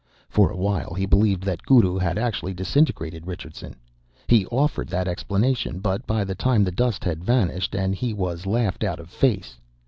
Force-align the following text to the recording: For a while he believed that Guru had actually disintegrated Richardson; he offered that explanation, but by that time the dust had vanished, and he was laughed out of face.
For 0.29 0.49
a 0.49 0.57
while 0.57 0.95
he 0.95 1.05
believed 1.05 1.43
that 1.43 1.61
Guru 1.61 1.95
had 1.97 2.17
actually 2.17 2.55
disintegrated 2.55 3.27
Richardson; 3.27 3.75
he 4.27 4.47
offered 4.47 4.87
that 4.87 5.07
explanation, 5.07 5.77
but 5.79 6.07
by 6.07 6.23
that 6.23 6.39
time 6.39 6.63
the 6.63 6.71
dust 6.71 7.03
had 7.03 7.23
vanished, 7.23 7.75
and 7.75 7.93
he 7.93 8.11
was 8.11 8.47
laughed 8.47 8.83
out 8.83 8.99
of 8.99 9.11
face. 9.11 9.59